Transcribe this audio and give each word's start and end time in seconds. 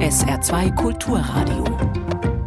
SR2 0.00 0.74
Kulturradio. 0.74 1.64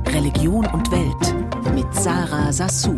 Religion 0.08 0.66
und 0.68 0.92
Welt 0.92 1.74
mit 1.74 1.94
Sarah 1.96 2.54
Sassou. 2.54 2.96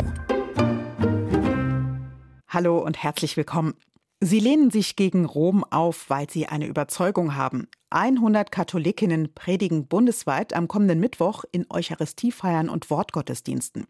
Hallo 2.47 2.79
und 2.79 3.01
herzlich 3.01 3.37
willkommen. 3.37 3.75
Sie 4.19 4.39
lehnen 4.39 4.71
sich 4.71 4.95
gegen 4.95 5.25
Rom 5.25 5.63
auf, 5.63 6.09
weil 6.09 6.29
sie 6.29 6.47
eine 6.47 6.65
Überzeugung 6.65 7.35
haben. 7.35 7.67
100 7.91 8.51
Katholikinnen 8.51 9.33
predigen 9.33 9.87
bundesweit 9.87 10.53
am 10.53 10.67
kommenden 10.67 10.99
Mittwoch 10.99 11.43
in 11.51 11.65
Eucharistiefeiern 11.69 12.69
und 12.69 12.89
Wortgottesdiensten. 12.89 13.87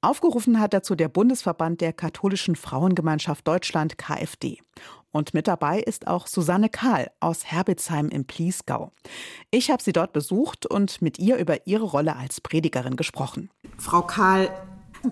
Aufgerufen 0.00 0.60
hat 0.60 0.72
dazu 0.72 0.94
der 0.94 1.08
Bundesverband 1.08 1.80
der 1.80 1.92
Katholischen 1.92 2.56
Frauengemeinschaft 2.56 3.46
Deutschland 3.46 3.98
KfD. 3.98 4.60
Und 5.16 5.32
mit 5.32 5.48
dabei 5.48 5.80
ist 5.80 6.08
auch 6.08 6.26
Susanne 6.26 6.68
Kahl 6.68 7.10
aus 7.20 7.46
Herbitzheim 7.46 8.10
im 8.10 8.26
Pliesgau. 8.26 8.92
Ich 9.50 9.70
habe 9.70 9.82
sie 9.82 9.94
dort 9.94 10.12
besucht 10.12 10.66
und 10.66 11.00
mit 11.00 11.18
ihr 11.18 11.38
über 11.38 11.66
ihre 11.66 11.84
Rolle 11.84 12.16
als 12.16 12.42
Predigerin 12.42 12.96
gesprochen. 12.96 13.48
Frau 13.78 14.02
Kahl, 14.02 14.50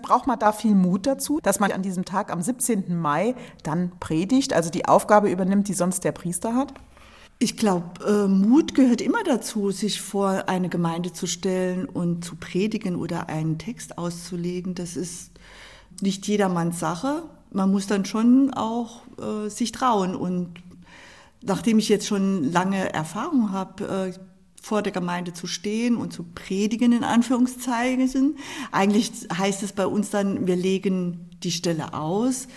Braucht 0.01 0.27
man 0.27 0.37
da 0.37 0.51
viel 0.51 0.75
Mut 0.75 1.07
dazu, 1.07 1.39
dass 1.41 1.59
man 1.59 1.71
an 1.71 1.81
diesem 1.81 2.05
Tag 2.05 2.31
am 2.31 2.41
17. 2.41 2.99
Mai 2.99 3.33
dann 3.63 3.93
predigt, 3.99 4.53
also 4.53 4.69
die 4.69 4.85
Aufgabe 4.85 5.31
übernimmt, 5.31 5.69
die 5.69 5.73
sonst 5.73 6.03
der 6.03 6.11
Priester 6.11 6.53
hat? 6.53 6.73
Ich 7.39 7.55
glaube, 7.55 8.05
äh, 8.05 8.27
Mut 8.27 8.75
gehört 8.75 9.01
immer 9.01 9.23
dazu, 9.23 9.71
sich 9.71 10.01
vor 10.01 10.49
eine 10.49 10.69
Gemeinde 10.69 11.13
zu 11.13 11.27
stellen 11.27 11.85
und 11.85 12.25
zu 12.25 12.35
predigen 12.35 12.95
oder 12.95 13.29
einen 13.29 13.57
Text 13.57 13.97
auszulegen. 13.97 14.75
Das 14.75 14.97
ist 14.97 15.31
nicht 16.01 16.27
jedermanns 16.27 16.79
Sache. 16.79 17.23
Man 17.55 17.71
muss 17.71 17.87
dann 17.87 18.05
schon 18.05 18.53
auch 18.53 19.01
äh, 19.17 19.49
sich 19.49 19.71
trauen. 19.71 20.15
Und 20.15 20.53
nachdem 21.41 21.79
ich 21.79 21.89
jetzt 21.89 22.05
schon 22.05 22.43
lange 22.43 22.93
Erfahrung 22.93 23.51
habe, 23.51 24.13
äh, 24.13 24.19
vor 24.61 24.81
der 24.81 24.91
Gemeinde 24.91 25.31
zu 25.31 25.45
stehen 25.45 25.95
und 25.95 26.11
zu 26.11 26.23
predigen, 26.23 26.91
in 26.91 27.03
Anführungszeichen. 27.03 28.37
Eigentlich 28.71 29.11
heißt 29.31 29.61
es 29.61 29.73
bei 29.73 29.85
uns 29.85 30.09
dann, 30.09 30.47
wir 30.47 30.55
legen 30.55 31.29
die 31.43 31.51
Stelle 31.51 31.93
aus, 31.93 32.47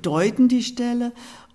deuten 0.00 0.46
die 0.46 0.62
Stelle 0.62 1.12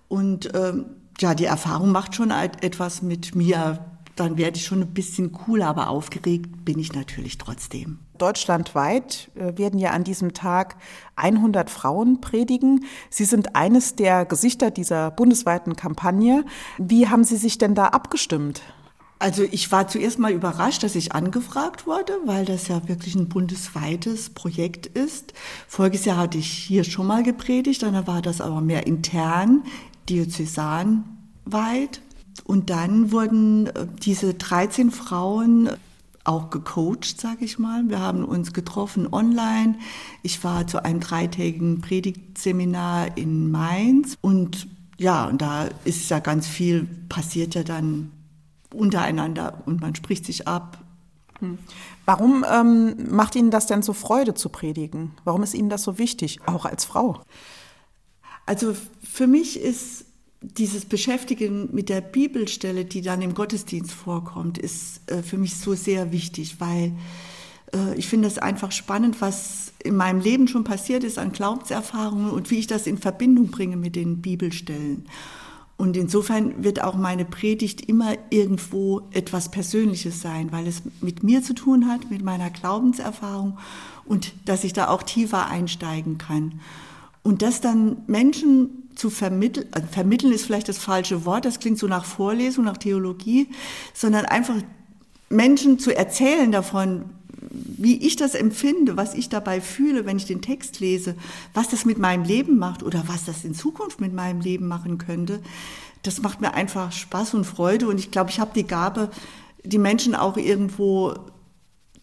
und 0.08 0.50
ähm, 0.54 0.84
ja, 1.18 1.34
die 1.34 1.46
Erfahrung 1.46 1.92
macht 1.92 2.14
schon 2.14 2.30
etwas 2.30 3.00
mit 3.00 3.34
mir. 3.34 3.78
Dann 4.16 4.38
werde 4.38 4.56
ich 4.56 4.64
schon 4.64 4.80
ein 4.80 4.94
bisschen 4.94 5.32
cooler, 5.32 5.68
aber 5.68 5.90
aufgeregt 5.90 6.64
bin 6.64 6.78
ich 6.78 6.94
natürlich 6.94 7.38
trotzdem. 7.38 7.98
Deutschlandweit 8.16 9.30
äh, 9.34 9.56
werden 9.58 9.78
ja 9.78 9.90
an 9.90 10.04
diesem 10.04 10.32
Tag 10.32 10.76
100 11.16 11.68
Frauen 11.70 12.22
predigen. 12.22 12.84
Sie 13.10 13.26
sind 13.26 13.54
eines 13.54 13.94
der 13.94 14.24
Gesichter 14.24 14.70
dieser 14.70 15.10
bundesweiten 15.10 15.76
Kampagne. 15.76 16.44
Wie 16.78 17.08
haben 17.08 17.24
Sie 17.24 17.36
sich 17.36 17.58
denn 17.58 17.74
da 17.74 17.88
abgestimmt? 17.88 18.62
Also 19.18 19.44
ich 19.44 19.72
war 19.72 19.88
zuerst 19.88 20.18
mal 20.18 20.32
überrascht, 20.32 20.82
dass 20.82 20.94
ich 20.94 21.12
angefragt 21.12 21.86
wurde, 21.86 22.12
weil 22.26 22.44
das 22.44 22.68
ja 22.68 22.86
wirklich 22.86 23.14
ein 23.14 23.28
bundesweites 23.28 24.30
Projekt 24.30 24.86
ist. 24.86 25.32
Voriges 25.68 26.04
Jahr 26.04 26.18
hatte 26.18 26.36
ich 26.36 26.50
hier 26.50 26.84
schon 26.84 27.06
mal 27.06 27.22
gepredigt, 27.22 27.82
dann 27.82 28.06
war 28.06 28.20
das 28.20 28.42
aber 28.42 28.60
mehr 28.60 28.86
intern, 28.86 29.62
diözesanweit. 30.10 32.02
Und 32.44 32.70
dann 32.70 33.12
wurden 33.12 33.68
äh, 33.68 33.86
diese 34.02 34.34
13 34.34 34.90
Frauen 34.90 35.70
auch 36.26 36.50
gecoacht, 36.50 37.20
sage 37.20 37.44
ich 37.44 37.58
mal. 37.58 37.88
Wir 37.88 38.00
haben 38.00 38.24
uns 38.24 38.52
getroffen 38.52 39.12
online. 39.12 39.76
Ich 40.22 40.42
war 40.44 40.66
zu 40.66 40.84
einem 40.84 41.00
dreitägigen 41.00 41.80
Predigtseminar 41.80 43.16
in 43.16 43.50
Mainz 43.50 44.16
und 44.20 44.66
ja, 44.98 45.26
und 45.26 45.42
da 45.42 45.68
ist 45.84 46.08
ja 46.08 46.20
ganz 46.20 46.46
viel 46.46 46.88
passiert 47.08 47.54
ja 47.54 47.62
dann 47.62 48.10
untereinander 48.72 49.62
und 49.66 49.80
man 49.80 49.94
spricht 49.94 50.24
sich 50.24 50.48
ab. 50.48 50.78
Hm. 51.40 51.58
Warum 52.06 52.44
ähm, 52.50 53.10
macht 53.10 53.36
Ihnen 53.36 53.50
das 53.50 53.66
denn 53.66 53.82
so 53.82 53.92
Freude 53.92 54.34
zu 54.34 54.48
predigen? 54.48 55.12
Warum 55.24 55.42
ist 55.42 55.54
Ihnen 55.54 55.68
das 55.68 55.82
so 55.82 55.98
wichtig, 55.98 56.40
auch 56.46 56.64
als 56.64 56.84
Frau? 56.84 57.20
Also 58.46 58.74
für 59.02 59.26
mich 59.26 59.60
ist 59.60 60.05
dieses 60.40 60.84
Beschäftigen 60.84 61.68
mit 61.72 61.88
der 61.88 62.00
Bibelstelle, 62.00 62.84
die 62.84 63.02
dann 63.02 63.22
im 63.22 63.34
Gottesdienst 63.34 63.92
vorkommt, 63.92 64.58
ist 64.58 65.10
äh, 65.10 65.22
für 65.22 65.38
mich 65.38 65.56
so 65.56 65.74
sehr 65.74 66.12
wichtig, 66.12 66.56
weil 66.60 66.92
äh, 67.72 67.94
ich 67.96 68.06
finde 68.06 68.28
es 68.28 68.38
einfach 68.38 68.72
spannend, 68.72 69.20
was 69.20 69.72
in 69.82 69.96
meinem 69.96 70.20
Leben 70.20 70.48
schon 70.48 70.64
passiert 70.64 71.04
ist 71.04 71.18
an 71.18 71.32
Glaubenserfahrungen 71.32 72.30
und 72.30 72.50
wie 72.50 72.58
ich 72.58 72.66
das 72.66 72.86
in 72.86 72.98
Verbindung 72.98 73.48
bringe 73.48 73.76
mit 73.76 73.96
den 73.96 74.20
Bibelstellen. 74.20 75.06
Und 75.78 75.96
insofern 75.96 76.64
wird 76.64 76.82
auch 76.82 76.94
meine 76.94 77.26
Predigt 77.26 77.82
immer 77.82 78.14
irgendwo 78.30 79.02
etwas 79.12 79.50
Persönliches 79.50 80.22
sein, 80.22 80.50
weil 80.50 80.66
es 80.66 80.82
mit 81.02 81.22
mir 81.22 81.42
zu 81.42 81.54
tun 81.54 81.86
hat, 81.86 82.10
mit 82.10 82.22
meiner 82.22 82.48
Glaubenserfahrung 82.48 83.58
und 84.06 84.32
dass 84.46 84.64
ich 84.64 84.72
da 84.72 84.88
auch 84.88 85.02
tiefer 85.02 85.48
einsteigen 85.48 86.16
kann. 86.16 86.60
Und 87.22 87.42
das 87.42 87.60
dann 87.60 87.98
Menschen 88.06 88.85
zu 88.96 89.10
vermitteln, 89.10 89.66
also 89.70 89.86
vermitteln 89.88 90.32
ist 90.32 90.44
vielleicht 90.44 90.68
das 90.68 90.78
falsche 90.78 91.24
Wort, 91.24 91.44
das 91.44 91.60
klingt 91.60 91.78
so 91.78 91.86
nach 91.86 92.04
Vorlesung, 92.04 92.64
nach 92.64 92.78
Theologie, 92.78 93.48
sondern 93.94 94.24
einfach 94.24 94.56
Menschen 95.28 95.78
zu 95.78 95.94
erzählen 95.94 96.50
davon, 96.50 97.04
wie 97.50 98.04
ich 98.06 98.16
das 98.16 98.34
empfinde, 98.34 98.96
was 98.96 99.14
ich 99.14 99.28
dabei 99.28 99.60
fühle, 99.60 100.06
wenn 100.06 100.16
ich 100.16 100.26
den 100.26 100.42
Text 100.42 100.80
lese, 100.80 101.14
was 101.54 101.68
das 101.68 101.84
mit 101.84 101.98
meinem 101.98 102.24
Leben 102.24 102.58
macht 102.58 102.82
oder 102.82 103.04
was 103.06 103.24
das 103.24 103.44
in 103.44 103.54
Zukunft 103.54 104.00
mit 104.00 104.12
meinem 104.12 104.40
Leben 104.40 104.66
machen 104.66 104.98
könnte, 104.98 105.40
das 106.02 106.22
macht 106.22 106.40
mir 106.40 106.54
einfach 106.54 106.92
Spaß 106.92 107.34
und 107.34 107.44
Freude. 107.44 107.88
Und 107.88 107.98
ich 107.98 108.10
glaube, 108.10 108.30
ich 108.30 108.40
habe 108.40 108.52
die 108.54 108.66
Gabe, 108.66 109.10
die 109.64 109.78
Menschen 109.78 110.14
auch 110.14 110.36
irgendwo 110.36 111.14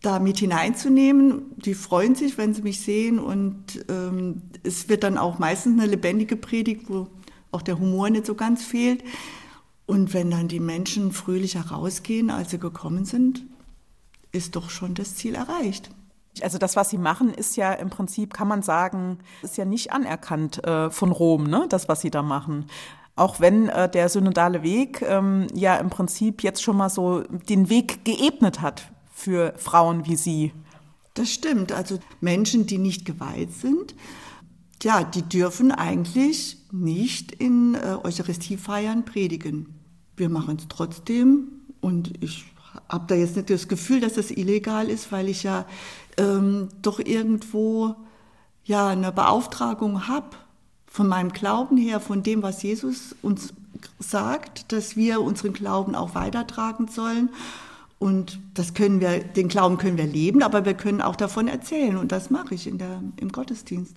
da 0.04 0.20
mit 0.20 0.38
hineinzunehmen. 0.38 1.54
Die 1.58 1.74
freuen 1.74 2.14
sich, 2.14 2.38
wenn 2.38 2.54
sie 2.54 2.62
mich 2.62 2.82
sehen. 2.82 3.20
Und 3.20 3.86
ähm, 3.90 4.44
es 4.62 4.90
wird 4.90 5.04
dann 5.04 5.18
auch 5.18 5.40
meistens 5.40 5.82
eine 5.82 5.90
lebendige 5.90 6.36
Predigt, 6.36 6.90
wo 6.90 7.08
auch 7.52 7.64
der 7.64 7.80
Humor 7.80 8.10
nicht 8.10 8.26
so 8.26 8.36
ganz 8.36 8.64
fehlt. 8.64 9.04
Und 9.86 10.14
wenn 10.14 10.30
dann 10.30 10.48
die 10.48 10.60
Menschen 10.60 11.12
fröhlicher 11.12 11.62
rausgehen, 11.62 12.30
als 12.30 12.52
sie 12.52 12.60
gekommen 12.60 13.06
sind, 13.06 13.44
ist 14.32 14.56
doch 14.56 14.70
schon 14.70 14.94
das 14.94 15.16
Ziel 15.16 15.36
erreicht. 15.36 15.90
Also 16.42 16.58
das, 16.58 16.76
was 16.76 16.90
Sie 16.90 16.98
machen, 16.98 17.32
ist 17.32 17.56
ja 17.58 17.74
im 17.74 17.92
Prinzip, 17.92 18.34
kann 18.34 18.48
man 18.48 18.64
sagen, 18.64 19.20
ist 19.44 19.56
ja 19.56 19.66
nicht 19.66 19.94
anerkannt 19.94 20.64
äh, 20.64 20.90
von 20.90 21.12
Rom, 21.12 21.44
ne? 21.44 21.68
das, 21.70 21.88
was 21.88 22.02
Sie 22.02 22.10
da 22.10 22.24
machen. 22.24 22.66
Auch 23.16 23.40
wenn 23.40 23.70
äh, 23.70 23.88
der 23.88 24.10
synodale 24.10 24.64
Weg 24.64 25.04
ähm, 25.04 25.46
ja 25.54 25.76
im 25.76 25.92
Prinzip 25.92 26.42
jetzt 26.42 26.64
schon 26.64 26.76
mal 26.76 26.90
so 26.90 27.22
den 27.22 27.70
Weg 27.70 28.04
geebnet 28.04 28.62
hat 28.62 28.93
für 29.24 29.54
Frauen 29.58 30.06
wie 30.06 30.18
Sie. 30.18 30.52
Das 31.14 31.32
stimmt. 31.32 31.72
Also 31.72 32.00
Menschen, 32.20 32.68
die 32.68 32.78
nicht 32.78 33.06
geweiht 33.06 33.54
sind, 33.54 33.96
ja, 34.82 35.04
die 35.04 35.22
dürfen 35.22 35.72
eigentlich 35.72 36.58
nicht 36.72 37.32
in 37.32 37.76
äh, 37.76 37.96
Eucharistiefeiern 38.04 39.06
predigen. 39.06 39.80
Wir 40.18 40.28
machen 40.28 40.58
es 40.58 40.68
trotzdem 40.68 41.48
und 41.80 42.12
ich 42.22 42.46
habe 42.90 43.06
da 43.08 43.16
jetzt 43.16 43.38
nicht 43.38 43.50
das 43.50 43.70
Gefühl, 43.70 44.02
dass 44.02 44.14
das 44.14 44.30
illegal 44.30 44.90
ist, 44.90 45.12
weil 45.12 45.30
ich 45.30 45.44
ja 45.44 45.66
ähm, 46.18 46.68
doch 46.82 47.00
irgendwo 47.00 47.96
ja 48.66 48.90
eine 48.90 49.14
Beauftragung 49.14 50.08
habe 50.08 50.36
von 50.86 51.08
meinem 51.08 51.32
Glauben 51.32 51.78
her, 51.78 52.02
von 52.02 52.24
dem, 52.24 52.44
was 52.44 52.62
Jesus 52.62 53.16
uns 53.22 53.54
sagt, 54.00 54.72
dass 54.74 54.98
wir 54.98 55.22
unseren 55.22 55.54
Glauben 55.54 55.96
auch 55.96 56.14
weitertragen 56.14 56.90
sollen. 56.90 57.30
Und 58.04 58.42
das 58.54 58.74
können 58.74 59.00
wir, 59.00 59.24
den 59.24 59.48
Glauben 59.48 59.78
können 59.78 59.98
wir 59.98 60.06
leben, 60.06 60.44
aber 60.44 60.66
wir 60.66 60.74
können 60.74 61.00
auch 61.00 61.16
davon 61.16 61.48
erzählen. 61.48 61.96
Und 61.96 62.12
das 62.12 62.30
mache 62.30 62.54
ich 62.54 62.68
in 62.68 62.78
der, 62.78 63.02
im 63.16 63.32
Gottesdienst. 63.32 63.96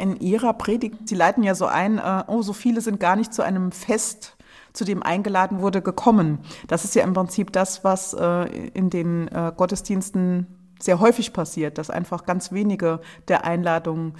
In 0.00 0.18
Ihrer 0.20 0.54
Predigt, 0.54 1.06
Sie 1.06 1.14
leiten 1.14 1.42
ja 1.42 1.54
so 1.54 1.66
ein, 1.66 1.98
äh, 1.98 2.24
oh, 2.28 2.40
so 2.40 2.54
viele 2.54 2.80
sind 2.80 2.98
gar 2.98 3.14
nicht 3.14 3.34
zu 3.34 3.42
einem 3.42 3.70
Fest 3.70 4.38
zu 4.72 4.86
dem 4.86 5.02
eingeladen 5.02 5.60
wurde, 5.60 5.82
gekommen. 5.82 6.38
Das 6.66 6.84
ist 6.84 6.94
ja 6.94 7.02
im 7.02 7.12
Prinzip 7.12 7.52
das, 7.52 7.84
was 7.84 8.14
äh, 8.14 8.44
in 8.68 8.88
den 8.88 9.28
äh, 9.28 9.52
Gottesdiensten 9.54 10.46
sehr 10.80 10.98
häufig 10.98 11.34
passiert, 11.34 11.76
dass 11.76 11.90
einfach 11.90 12.24
ganz 12.24 12.52
wenige 12.52 13.00
der 13.28 13.44
Einladungen 13.44 14.14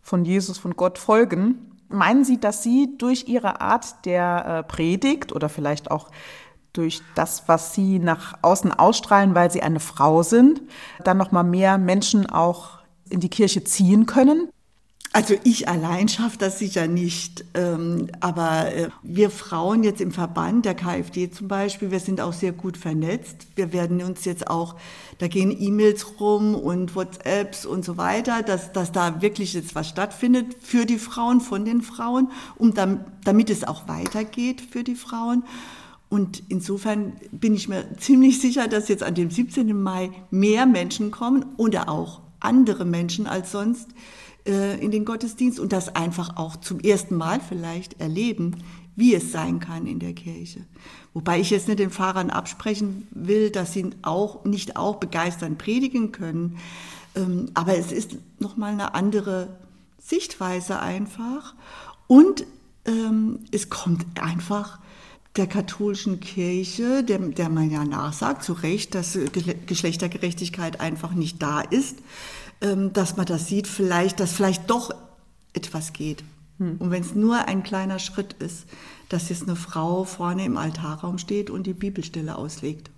von 0.00 0.24
Jesus, 0.24 0.58
von 0.58 0.74
Gott 0.74 0.98
folgen. 0.98 1.70
Meinen 1.88 2.24
Sie, 2.24 2.40
dass 2.40 2.64
Sie 2.64 2.98
durch 2.98 3.28
Ihre 3.28 3.60
Art 3.60 4.04
der 4.06 4.64
Predigt 4.64 5.30
oder 5.30 5.48
vielleicht 5.48 5.88
auch 5.92 6.10
durch 6.72 7.02
das, 7.14 7.44
was 7.46 7.74
Sie 7.74 7.98
nach 7.98 8.34
außen 8.42 8.72
ausstrahlen, 8.72 9.34
weil 9.34 9.50
Sie 9.50 9.62
eine 9.62 9.80
Frau 9.80 10.22
sind, 10.22 10.62
dann 11.04 11.18
noch 11.18 11.32
mal 11.32 11.42
mehr 11.42 11.78
Menschen 11.78 12.28
auch 12.28 12.78
in 13.10 13.20
die 13.20 13.28
Kirche 13.28 13.64
ziehen 13.64 14.06
können? 14.06 14.48
Also 15.14 15.34
ich 15.44 15.68
allein 15.68 16.08
schaffe 16.08 16.38
das 16.38 16.58
sicher 16.58 16.86
nicht. 16.86 17.44
Ähm, 17.52 18.08
aber 18.20 18.74
äh, 18.74 18.88
wir 19.02 19.28
Frauen 19.28 19.84
jetzt 19.84 20.00
im 20.00 20.10
Verband, 20.10 20.64
der 20.64 20.74
KfD 20.74 21.30
zum 21.30 21.48
Beispiel, 21.48 21.90
wir 21.90 22.00
sind 22.00 22.22
auch 22.22 22.32
sehr 22.32 22.52
gut 22.52 22.78
vernetzt. 22.78 23.46
Wir 23.54 23.74
werden 23.74 24.02
uns 24.02 24.24
jetzt 24.24 24.48
auch, 24.48 24.76
da 25.18 25.28
gehen 25.28 25.54
E-Mails 25.56 26.18
rum 26.18 26.54
und 26.54 26.96
WhatsApps 26.96 27.66
und 27.66 27.84
so 27.84 27.98
weiter, 27.98 28.42
dass, 28.42 28.72
dass 28.72 28.90
da 28.90 29.20
wirklich 29.20 29.52
jetzt 29.52 29.74
was 29.74 29.86
stattfindet 29.86 30.56
für 30.62 30.86
die 30.86 30.98
Frauen, 30.98 31.42
von 31.42 31.66
den 31.66 31.82
Frauen, 31.82 32.30
um 32.56 32.72
damit, 32.72 33.00
damit 33.24 33.50
es 33.50 33.64
auch 33.64 33.88
weitergeht 33.88 34.62
für 34.62 34.82
die 34.82 34.94
Frauen. 34.94 35.44
Und 36.12 36.42
insofern 36.50 37.14
bin 37.30 37.54
ich 37.54 37.70
mir 37.70 37.86
ziemlich 37.96 38.38
sicher, 38.38 38.68
dass 38.68 38.88
jetzt 38.88 39.02
an 39.02 39.14
dem 39.14 39.30
17. 39.30 39.74
Mai 39.82 40.10
mehr 40.30 40.66
Menschen 40.66 41.10
kommen 41.10 41.46
oder 41.56 41.88
auch 41.88 42.20
andere 42.38 42.84
Menschen 42.84 43.26
als 43.26 43.50
sonst 43.50 43.88
äh, 44.46 44.78
in 44.84 44.90
den 44.90 45.06
Gottesdienst 45.06 45.58
und 45.58 45.72
das 45.72 45.96
einfach 45.96 46.36
auch 46.36 46.56
zum 46.56 46.80
ersten 46.80 47.16
Mal 47.16 47.40
vielleicht 47.40 47.98
erleben, 47.98 48.56
wie 48.94 49.14
es 49.14 49.32
sein 49.32 49.58
kann 49.58 49.86
in 49.86 50.00
der 50.00 50.12
Kirche. 50.12 50.60
Wobei 51.14 51.40
ich 51.40 51.48
jetzt 51.48 51.66
nicht 51.66 51.78
den 51.78 51.90
Pfarrern 51.90 52.28
absprechen 52.28 53.08
will, 53.12 53.48
dass 53.48 53.72
sie 53.72 53.88
auch 54.02 54.44
nicht 54.44 54.76
auch 54.76 54.96
begeistern 54.96 55.56
predigen 55.56 56.12
können. 56.12 56.58
Ähm, 57.14 57.46
aber 57.54 57.78
es 57.78 57.90
ist 57.90 58.16
nochmal 58.38 58.72
eine 58.74 58.94
andere 58.94 59.56
Sichtweise 59.98 60.78
einfach. 60.78 61.54
Und 62.06 62.44
ähm, 62.84 63.38
es 63.50 63.70
kommt 63.70 64.04
einfach 64.20 64.78
der 65.36 65.46
katholischen 65.46 66.20
Kirche, 66.20 67.02
der, 67.02 67.18
der 67.18 67.48
man 67.48 67.70
ja 67.70 67.84
nachsagt, 67.84 68.44
zu 68.44 68.52
Recht, 68.52 68.94
dass 68.94 69.18
Geschlechtergerechtigkeit 69.66 70.80
einfach 70.80 71.12
nicht 71.12 71.42
da 71.42 71.60
ist, 71.60 71.98
ähm, 72.60 72.92
dass 72.92 73.16
man 73.16 73.26
das 73.26 73.48
sieht, 73.48 73.66
vielleicht, 73.66 74.20
dass 74.20 74.32
vielleicht 74.32 74.68
doch 74.68 74.94
etwas 75.54 75.92
geht. 75.92 76.22
Hm. 76.58 76.76
Und 76.78 76.90
wenn 76.90 77.02
es 77.02 77.14
nur 77.14 77.48
ein 77.48 77.62
kleiner 77.62 77.98
Schritt 77.98 78.34
ist, 78.34 78.66
dass 79.08 79.28
jetzt 79.28 79.42
eine 79.42 79.56
Frau 79.56 80.04
vorne 80.04 80.44
im 80.44 80.56
Altarraum 80.56 81.18
steht 81.18 81.50
und 81.50 81.66
die 81.66 81.74
Bibelstelle 81.74 82.36
auslegt. 82.36 82.90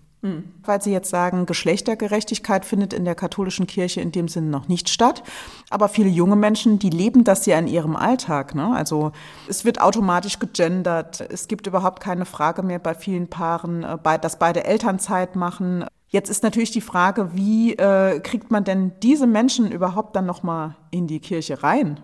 Weil 0.64 0.80
Sie 0.80 0.90
jetzt 0.90 1.10
sagen, 1.10 1.46
Geschlechtergerechtigkeit 1.46 2.64
findet 2.64 2.92
in 2.92 3.04
der 3.04 3.14
katholischen 3.14 3.66
Kirche 3.66 4.00
in 4.00 4.10
dem 4.10 4.28
Sinne 4.28 4.48
noch 4.48 4.68
nicht 4.68 4.88
statt. 4.88 5.22
Aber 5.70 5.88
viele 5.88 6.08
junge 6.08 6.36
Menschen, 6.36 6.78
die 6.78 6.90
leben 6.90 7.24
das 7.24 7.44
ja 7.46 7.58
in 7.58 7.66
ihrem 7.66 7.94
Alltag. 7.94 8.54
Ne? 8.54 8.74
Also 8.74 9.12
es 9.48 9.64
wird 9.64 9.80
automatisch 9.80 10.38
gegendert. 10.38 11.20
Es 11.20 11.46
gibt 11.48 11.66
überhaupt 11.66 12.02
keine 12.02 12.24
Frage 12.24 12.62
mehr 12.62 12.78
bei 12.78 12.94
vielen 12.94 13.28
Paaren, 13.28 13.84
äh, 13.84 14.18
dass 14.18 14.38
beide 14.38 14.64
Elternzeit 14.64 15.36
machen. 15.36 15.84
Jetzt 16.08 16.30
ist 16.30 16.42
natürlich 16.42 16.70
die 16.70 16.80
Frage, 16.80 17.30
wie 17.34 17.74
äh, 17.74 18.20
kriegt 18.20 18.50
man 18.50 18.64
denn 18.64 18.92
diese 19.02 19.26
Menschen 19.26 19.70
überhaupt 19.70 20.16
dann 20.16 20.26
noch 20.26 20.42
mal 20.42 20.76
in 20.90 21.06
die 21.06 21.20
Kirche 21.20 21.62
rein? 21.62 22.00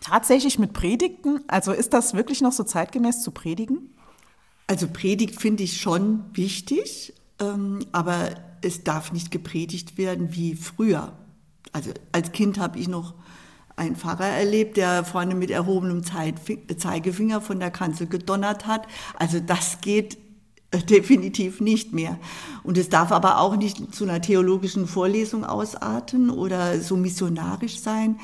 Tatsächlich 0.00 0.58
mit 0.58 0.72
Predigten? 0.72 1.44
Also 1.46 1.72
ist 1.72 1.92
das 1.92 2.14
wirklich 2.14 2.40
noch 2.40 2.52
so 2.52 2.64
zeitgemäß 2.64 3.22
zu 3.22 3.30
predigen? 3.30 3.94
Also 4.66 4.88
Predigt 4.88 5.40
finde 5.40 5.62
ich 5.62 5.80
schon 5.80 6.24
wichtig, 6.32 7.12
aber 7.92 8.30
es 8.62 8.84
darf 8.84 9.12
nicht 9.12 9.30
gepredigt 9.30 9.96
werden 9.96 10.34
wie 10.34 10.54
früher. 10.54 11.12
Also 11.72 11.90
als 12.12 12.32
Kind 12.32 12.58
habe 12.58 12.78
ich 12.78 12.88
noch 12.88 13.14
einen 13.76 13.96
Pfarrer 13.96 14.26
erlebt, 14.26 14.76
der 14.76 15.04
vorne 15.04 15.34
mit 15.34 15.50
erhobenem 15.50 16.02
Zeigefinger 16.04 17.40
von 17.40 17.60
der 17.60 17.70
Kanzel 17.70 18.06
gedonnert 18.06 18.66
hat. 18.66 18.86
Also 19.18 19.40
das 19.40 19.80
geht 19.80 20.18
äh, 20.70 20.78
definitiv 20.78 21.60
nicht 21.60 21.92
mehr. 21.92 22.18
Und 22.62 22.76
es 22.76 22.90
darf 22.90 23.10
aber 23.10 23.38
auch 23.38 23.56
nicht 23.56 23.94
zu 23.94 24.04
einer 24.04 24.20
theologischen 24.20 24.86
Vorlesung 24.86 25.44
ausarten 25.44 26.28
oder 26.30 26.78
so 26.80 26.96
missionarisch 26.96 27.78
sein, 27.80 28.20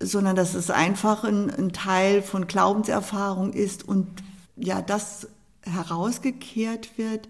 sondern 0.00 0.36
dass 0.36 0.54
es 0.54 0.70
einfach 0.70 1.24
ein, 1.24 1.50
ein 1.50 1.72
Teil 1.72 2.22
von 2.22 2.46
Glaubenserfahrung 2.46 3.52
ist 3.52 3.86
und 3.86 4.08
ja, 4.56 4.82
das 4.82 5.28
herausgekehrt 5.62 6.98
wird, 6.98 7.28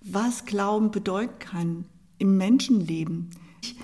was 0.00 0.44
Glauben 0.44 0.90
bedeuten 0.90 1.38
kann 1.38 1.84
im 2.18 2.36
Menschenleben. 2.36 3.30
Ich 3.62 3.76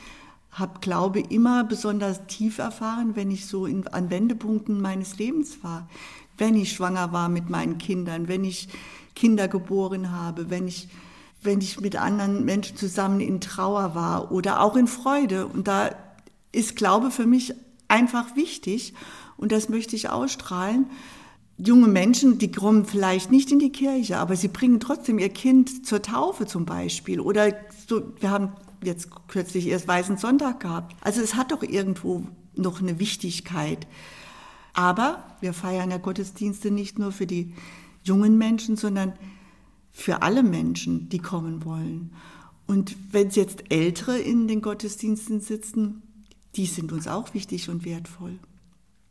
habe 0.51 0.81
Glaube 0.81 1.21
immer 1.21 1.65
besonders 1.65 2.27
tief 2.27 2.59
erfahren, 2.59 3.17
wenn 3.17 3.31
ich 3.31 3.47
so 3.47 3.67
in, 3.67 3.87
an 3.89 4.11
Wendepunkten 4.11 4.81
meines 4.81 5.19
Lebens 5.19 5.63
war. 5.63 5.89
Wenn 6.39 6.55
ich 6.55 6.73
schwanger 6.73 7.13
war 7.13 7.29
mit 7.29 7.51
meinen 7.51 7.79
Kindern, 7.79 8.29
wenn 8.29 8.45
ich 8.45 8.69
Kinder 9.15 9.49
geboren 9.49 10.13
habe, 10.13 10.51
wenn 10.51 10.69
ich, 10.69 10.89
wenn 11.43 11.61
ich 11.61 11.81
mit 11.81 11.97
anderen 11.97 12.45
Menschen 12.45 12.77
zusammen 12.77 13.21
in 13.21 13.41
Trauer 13.41 13.95
war 13.95 14.33
oder 14.33 14.61
auch 14.61 14.77
in 14.77 14.87
Freude. 14.87 15.47
Und 15.47 15.69
da 15.69 15.95
ist 16.53 16.77
Glaube 16.77 17.11
für 17.11 17.27
mich 17.27 17.55
einfach 17.89 18.37
wichtig 18.37 18.95
und 19.37 19.53
das 19.53 19.69
möchte 19.69 19.97
ich 19.97 20.09
ausstrahlen 20.09 20.87
junge 21.58 21.88
Menschen, 21.88 22.38
die 22.38 22.53
kommen 22.53 22.85
vielleicht 22.85 23.31
nicht 23.31 23.50
in 23.50 23.58
die 23.58 23.73
Kirche, 23.73 24.19
aber 24.19 24.37
sie 24.37 24.49
bringen 24.49 24.81
trotzdem 24.81 25.19
ihr 25.19 25.31
Kind 25.31 25.87
zur 25.87 26.03
Taufe 26.03 26.47
zum 26.47 26.67
Beispiel. 26.67 27.20
Oder 27.20 27.55
so, 27.87 28.12
wir 28.20 28.31
haben 28.31 28.53
jetzt 28.82 29.08
kürzlich 29.29 29.67
erst 29.69 29.88
Weißen 29.88 30.19
Sonntag 30.19 30.61
gehabt. 30.61 30.97
Also 31.00 31.20
es 31.20 31.35
hat 31.35 31.53
doch 31.53 31.62
irgendwo 31.62 32.25
noch 32.55 32.81
eine 32.81 32.99
Wichtigkeit. 32.99 33.87
Aber 34.75 35.25
wir 35.41 35.55
feiern 35.55 35.91
ja 35.91 35.97
Gottesdienste 35.97 36.70
nicht 36.70 36.99
nur 36.99 37.12
für 37.12 37.26
die 37.26 37.55
jungen 38.02 38.37
Menschen, 38.37 38.76
sondern 38.76 39.14
für 39.91 40.20
alle 40.20 40.43
Menschen, 40.43 41.09
die 41.09 41.19
kommen 41.19 41.64
wollen. 41.64 42.12
Und 42.67 42.97
wenn 43.11 43.31
jetzt 43.31 43.64
Ältere 43.70 44.19
in 44.19 44.49
den 44.49 44.61
Gottesdiensten 44.61 45.41
sitzen, 45.41 46.02
die 46.56 46.67
sind 46.67 46.93
uns 46.93 47.09
auch 47.09 47.32
wichtig 47.32 47.70
und 47.70 47.85
wertvoll. 47.85 48.38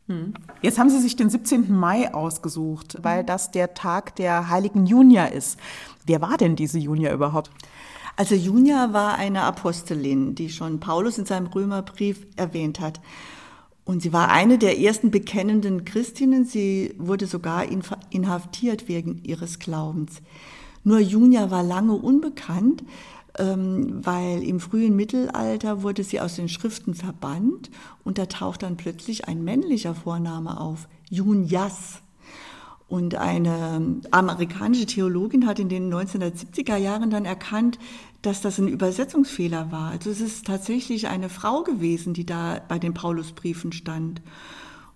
Hm. 0.06 0.34
Jetzt 0.62 0.78
haben 0.78 0.90
Sie 0.90 1.00
sich 1.00 1.16
den 1.16 1.30
17. 1.30 1.72
Mai 1.72 2.14
ausgesucht, 2.14 2.98
weil 3.02 3.24
das 3.24 3.50
der 3.50 3.74
Tag 3.74 4.14
der 4.16 4.48
heiligen 4.48 4.86
Junia 4.86 5.26
ist. 5.26 5.58
Wer 6.04 6.20
war 6.20 6.36
denn 6.36 6.54
diese 6.56 6.78
Junia 6.78 7.12
überhaupt? 7.12 7.50
Also 8.16 8.34
Junia 8.34 8.92
war 8.92 9.16
eine 9.16 9.42
Apostelin, 9.42 10.34
die 10.34 10.48
schon 10.48 10.80
Paulus 10.80 11.18
in 11.18 11.26
seinem 11.26 11.48
Römerbrief 11.48 12.26
erwähnt 12.36 12.80
hat. 12.80 13.00
Und 13.84 14.02
sie 14.02 14.12
war 14.12 14.30
eine 14.30 14.58
der 14.58 14.80
ersten 14.80 15.10
bekennenden 15.10 15.84
Christinnen. 15.84 16.44
Sie 16.44 16.94
wurde 16.98 17.26
sogar 17.26 17.64
inhaftiert 18.10 18.88
wegen 18.88 19.22
ihres 19.22 19.58
Glaubens. 19.58 20.22
Nur 20.82 20.98
Junia 21.00 21.50
war 21.50 21.62
lange 21.62 21.94
unbekannt, 21.94 22.84
weil 23.38 24.42
im 24.42 24.60
frühen 24.60 24.96
Mittelalter 24.96 25.82
wurde 25.82 26.04
sie 26.04 26.20
aus 26.20 26.36
den 26.36 26.48
Schriften 26.48 26.94
verbannt 26.94 27.70
und 28.04 28.18
da 28.18 28.26
taucht 28.26 28.62
dann 28.62 28.76
plötzlich 28.76 29.28
ein 29.28 29.44
männlicher 29.44 29.94
Vorname 29.94 30.60
auf, 30.60 30.88
Junias. 31.10 32.00
Und 32.88 33.16
eine 33.16 34.00
amerikanische 34.12 34.86
Theologin 34.86 35.46
hat 35.46 35.58
in 35.58 35.68
den 35.68 35.92
1970er 35.92 36.76
Jahren 36.76 37.10
dann 37.10 37.24
erkannt, 37.24 37.80
dass 38.22 38.40
das 38.40 38.58
ein 38.58 38.68
Übersetzungsfehler 38.68 39.72
war. 39.72 39.90
Also 39.90 40.10
es 40.10 40.20
ist 40.20 40.46
tatsächlich 40.46 41.08
eine 41.08 41.28
Frau 41.28 41.62
gewesen, 41.62 42.14
die 42.14 42.24
da 42.24 42.60
bei 42.68 42.78
den 42.78 42.94
Paulusbriefen 42.94 43.72
stand. 43.72 44.22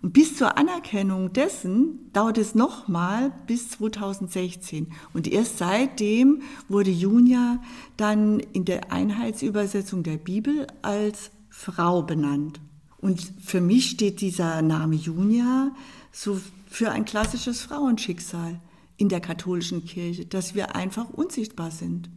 Und 0.02 0.14
bis 0.14 0.37
zur 0.37 0.56
Anerkennung 0.56 1.32
dessen 1.32 2.11
dauert 2.12 2.38
es 2.38 2.55
nochmal 2.55 3.32
bis 3.47 3.70
2016. 3.70 4.93
Und 5.12 5.29
erst 5.29 5.58
seitdem 5.58 6.43
wurde 6.69 6.91
Junia 6.91 7.62
dann 7.97 8.41
in 8.41 8.65
der 8.65 8.93
Einheitsübersetzung 8.93 10.03
der 10.03 10.17
Bibel 10.17 10.67
als 10.81 11.31
Frau 11.51 12.03
benannt. 12.03 12.60
Und 12.98 13.32
für 13.43 13.60
mich 13.60 13.91
steht 13.91 14.20
dieser 14.20 14.63
Name 14.63 14.94
Junia 14.94 15.72
so 16.13 16.41
für 16.67 16.91
ein 16.91 17.05
klassisches 17.05 17.63
Frauenschicksal 17.63 18.60
in 18.96 19.08
der 19.08 19.20
katholischen 19.20 19.84
Kirche, 19.84 20.27
dass 20.27 20.55
wir 20.55 20.77
einfach 20.77 21.10
unsichtbar 21.10 21.70
sind. 21.70 22.10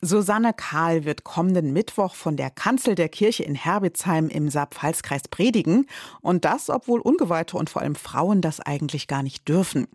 Susanne 0.00 0.52
Kahl 0.52 1.04
wird 1.04 1.24
kommenden 1.24 1.72
Mittwoch 1.72 2.14
von 2.14 2.36
der 2.36 2.50
Kanzel 2.50 2.94
der 2.94 3.08
Kirche 3.08 3.42
in 3.42 3.54
Herbitzheim 3.54 4.28
im 4.28 4.48
Saar-Pfalz-Kreis 4.48 5.28
predigen. 5.28 5.86
Und 6.20 6.44
das, 6.44 6.70
obwohl 6.70 7.00
Ungeweihte 7.00 7.56
und 7.56 7.70
vor 7.70 7.82
allem 7.82 7.94
Frauen 7.94 8.40
das 8.40 8.60
eigentlich 8.60 9.08
gar 9.08 9.22
nicht 9.22 9.48
dürfen. 9.48 9.88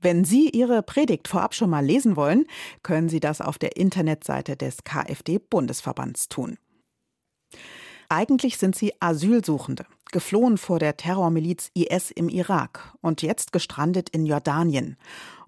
Wenn 0.00 0.24
Sie 0.24 0.50
Ihre 0.50 0.82
Predigt 0.82 1.28
vorab 1.28 1.54
schon 1.54 1.70
mal 1.70 1.84
lesen 1.84 2.16
wollen, 2.16 2.46
können 2.82 3.08
Sie 3.08 3.20
das 3.20 3.40
auf 3.40 3.58
der 3.58 3.76
Internetseite 3.76 4.56
des 4.56 4.82
KfD-Bundesverbands 4.82 6.28
tun. 6.28 6.58
Eigentlich 8.14 8.58
sind 8.58 8.76
sie 8.76 8.92
Asylsuchende, 9.00 9.86
geflohen 10.10 10.58
vor 10.58 10.78
der 10.78 10.98
Terrormiliz 10.98 11.70
IS 11.72 12.10
im 12.10 12.28
Irak 12.28 12.94
und 13.00 13.22
jetzt 13.22 13.54
gestrandet 13.54 14.10
in 14.10 14.26
Jordanien. 14.26 14.98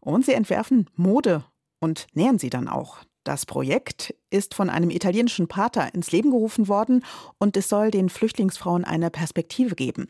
Und 0.01 0.25
sie 0.25 0.33
entwerfen 0.33 0.89
Mode 0.97 1.45
und 1.79 2.07
nähern 2.15 2.39
sie 2.39 2.49
dann 2.49 2.67
auch. 2.67 3.05
Das 3.25 3.47
Projekt 3.47 4.15
ist 4.29 4.55
von 4.55 4.69
einem 4.69 4.91
italienischen 4.91 5.49
Pater 5.49 5.95
ins 5.95 6.13
Leben 6.13 6.31
gerufen 6.31 6.69
worden 6.69 7.03
und 7.39 7.57
es 7.57 7.71
soll 7.71 7.91
den 7.91 8.11
Flüchtlingsfrauen 8.11 8.85
eine 8.85 9.09
Perspektive 9.09 9.75
geben. 9.75 10.09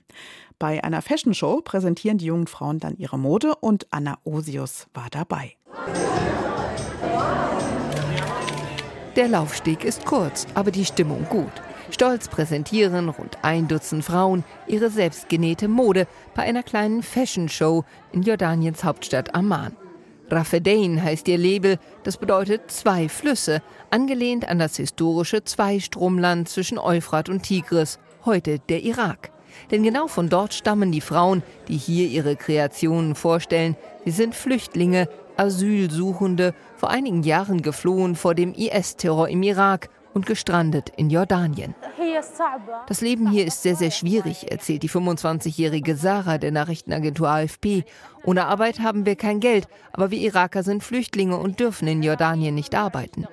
Bei 0.58 0.82
einer 0.82 1.00
Fashion 1.00 1.32
Show 1.32 1.60
präsentieren 1.62 2.18
die 2.18 2.26
jungen 2.26 2.48
Frauen 2.48 2.80
dann 2.80 2.96
ihre 2.96 3.16
Mode 3.16 3.54
und 3.54 3.86
Anna 3.90 4.18
Osius 4.24 4.88
war 4.94 5.06
dabei. 5.10 5.56
Der 9.14 9.28
Laufsteg 9.28 9.84
ist 9.84 10.04
kurz, 10.04 10.48
aber 10.54 10.72
die 10.72 10.84
Stimmung 10.84 11.24
gut. 11.28 11.52
Stolz 11.90 12.26
präsentieren 12.26 13.08
rund 13.10 13.38
ein 13.42 13.68
Dutzend 13.68 14.04
Frauen 14.04 14.42
ihre 14.66 14.90
selbstgenähte 14.90 15.68
Mode 15.68 16.08
bei 16.34 16.42
einer 16.42 16.64
kleinen 16.64 17.04
Fashion 17.04 17.48
Show 17.48 17.84
in 18.10 18.22
Jordaniens 18.22 18.82
Hauptstadt 18.82 19.36
Amman. 19.36 19.76
Rafedain 20.30 21.02
heißt 21.02 21.28
ihr 21.28 21.38
Label, 21.38 21.78
das 22.02 22.16
bedeutet 22.16 22.70
zwei 22.70 23.08
Flüsse, 23.08 23.62
angelehnt 23.90 24.48
an 24.48 24.58
das 24.58 24.76
historische 24.76 25.44
Zweistromland 25.44 26.48
zwischen 26.48 26.78
Euphrat 26.78 27.28
und 27.28 27.42
Tigris, 27.42 27.98
heute 28.24 28.58
der 28.58 28.82
Irak. 28.82 29.30
Denn 29.70 29.82
genau 29.82 30.08
von 30.08 30.28
dort 30.28 30.54
stammen 30.54 30.92
die 30.92 31.00
Frauen, 31.00 31.42
die 31.68 31.76
hier 31.76 32.08
ihre 32.08 32.36
Kreationen 32.36 33.14
vorstellen. 33.14 33.76
Sie 34.04 34.10
sind 34.10 34.34
Flüchtlinge, 34.34 35.08
Asylsuchende, 35.36 36.54
vor 36.76 36.90
einigen 36.90 37.22
Jahren 37.22 37.62
geflohen 37.62 38.14
vor 38.16 38.34
dem 38.34 38.54
IS-Terror 38.54 39.28
im 39.28 39.42
Irak 39.42 39.90
und 40.14 40.26
gestrandet 40.26 40.90
in 40.96 41.10
Jordanien. 41.10 41.74
Das 42.86 43.00
Leben 43.00 43.30
hier 43.30 43.46
ist 43.46 43.62
sehr, 43.62 43.76
sehr 43.76 43.90
schwierig, 43.90 44.50
erzählt 44.50 44.82
die 44.82 44.90
25-jährige 44.90 45.96
Sarah 45.96 46.38
der 46.38 46.52
Nachrichtenagentur 46.52 47.28
AFP. 47.28 47.84
Ohne 48.24 48.46
Arbeit 48.46 48.80
haben 48.80 49.04
wir 49.04 49.16
kein 49.16 49.40
Geld, 49.40 49.68
aber 49.92 50.10
wir 50.10 50.18
Iraker 50.18 50.62
sind 50.62 50.82
Flüchtlinge 50.82 51.36
und 51.36 51.60
dürfen 51.60 51.88
in 51.88 52.02
Jordanien 52.02 52.54
nicht 52.54 52.74
arbeiten. 52.74 53.26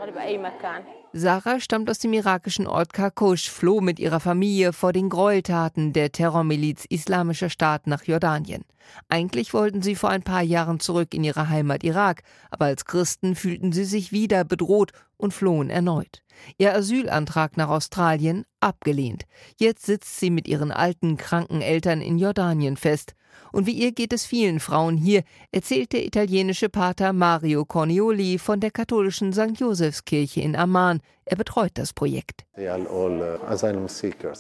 Sarah 1.13 1.59
stammt 1.59 1.89
aus 1.89 2.00
dem 2.00 2.13
irakischen 2.13 2.67
Ort 2.67 2.93
Karkush, 2.93 3.50
floh 3.50 3.81
mit 3.81 4.00
ihrer 4.00 4.21
Familie 4.21 4.71
vor 4.71 4.93
den 4.93 5.09
Gräueltaten 5.09 5.91
der 5.91 6.13
Terrormiliz 6.13 6.85
Islamischer 6.85 7.50
Staat 7.50 7.85
nach 7.85 8.03
Jordanien. 8.03 8.63
Eigentlich 9.09 9.53
wollten 9.53 9.81
sie 9.81 9.95
vor 9.95 10.09
ein 10.09 10.23
paar 10.23 10.41
Jahren 10.41 10.79
zurück 10.79 11.13
in 11.13 11.25
ihre 11.25 11.50
Heimat 11.50 11.83
Irak, 11.83 12.23
aber 12.50 12.65
als 12.65 12.85
Christen 12.85 13.35
fühlten 13.35 13.73
sie 13.73 13.83
sich 13.83 14.13
wieder 14.13 14.45
bedroht 14.45 14.93
und 15.17 15.33
flohen 15.33 15.69
erneut. 15.69 16.20
Ihr 16.57 16.73
Asylantrag 16.73 17.57
nach 17.57 17.69
Australien 17.69 18.45
abgelehnt. 18.59 19.25
Jetzt 19.57 19.85
sitzt 19.85 20.19
sie 20.19 20.29
mit 20.29 20.47
ihren 20.47 20.71
alten, 20.71 21.17
kranken 21.17 21.61
Eltern 21.61 22.01
in 22.01 22.17
Jordanien 22.17 22.77
fest. 22.77 23.15
Und 23.51 23.65
wie 23.67 23.71
ihr 23.71 23.91
geht 23.91 24.13
es 24.13 24.25
vielen 24.25 24.59
Frauen 24.59 24.97
hier, 24.97 25.23
erzählt 25.51 25.93
der 25.93 26.05
italienische 26.05 26.69
Pater 26.69 27.13
Mario 27.13 27.65
Cornioli 27.65 28.38
von 28.38 28.59
der 28.59 28.71
katholischen 28.71 29.33
St. 29.33 29.59
Josefskirche 29.59 30.41
in 30.41 30.55
Amman. 30.55 31.01
Er 31.25 31.38
betreut 31.38 31.71
das 31.75 31.93
Projekt. 31.93 32.45
Uh, 32.57 32.61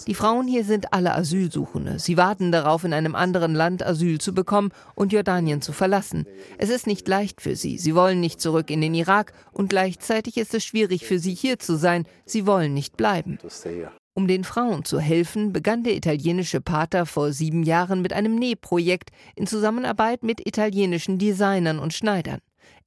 Die 0.07 0.13
Frauen 0.13 0.47
hier 0.47 0.65
sind 0.65 0.93
alle 0.93 1.15
Asylsuchende. 1.15 1.99
Sie 1.99 2.17
warten 2.17 2.51
darauf, 2.51 2.83
in 2.83 2.93
einem 2.93 3.15
anderen 3.15 3.53
Land 3.53 3.85
Asyl 3.85 4.19
zu 4.19 4.33
bekommen 4.33 4.71
und 4.95 5.13
Jordanien 5.13 5.61
zu 5.61 5.71
verlassen. 5.73 6.25
Es 6.57 6.69
ist 6.69 6.87
nicht 6.87 7.07
leicht 7.07 7.41
für 7.41 7.55
sie. 7.55 7.77
Sie 7.77 7.95
wollen 7.95 8.19
nicht 8.19 8.41
zurück 8.41 8.69
in 8.69 8.81
den 8.81 8.93
Irak 8.93 9.33
und 9.53 9.69
gleichzeitig 9.69 10.37
ist 10.37 10.53
es 10.53 10.65
schwierig 10.65 11.05
für 11.05 11.19
sie 11.19 11.33
hier 11.33 11.59
zu 11.59 11.77
sein. 11.77 12.05
Sie 12.25 12.45
wollen 12.45 12.73
nicht 12.73 12.97
bleiben. 12.97 13.39
Um 14.13 14.27
den 14.27 14.43
Frauen 14.43 14.83
zu 14.83 14.99
helfen, 14.99 15.53
begann 15.53 15.83
der 15.83 15.95
italienische 15.95 16.59
Pater 16.59 17.05
vor 17.05 17.31
sieben 17.31 17.63
Jahren 17.63 18.01
mit 18.01 18.11
einem 18.11 18.35
Nähprojekt 18.35 19.11
in 19.35 19.47
Zusammenarbeit 19.47 20.23
mit 20.23 20.45
italienischen 20.45 21.17
Designern 21.17 21.79
und 21.79 21.93
Schneidern. 21.93 22.39